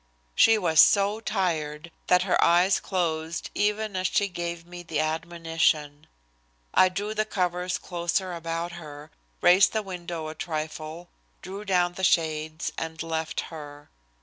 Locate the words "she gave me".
4.07-4.81